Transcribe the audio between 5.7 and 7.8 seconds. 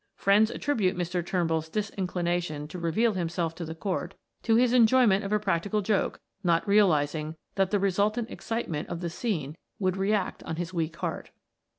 joke, not realizing that the